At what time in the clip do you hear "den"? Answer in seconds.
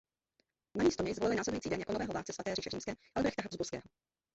1.69-1.79